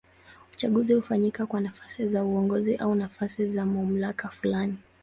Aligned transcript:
Uchaguzi 0.53 0.93
hufanyika 0.93 1.45
kwa 1.45 1.61
nafasi 1.61 2.09
za 2.09 2.23
uongozi 2.23 2.75
au 2.75 2.95
nafasi 2.95 3.47
za 3.47 3.65
mamlaka 3.65 4.29
fulani. 4.29 4.77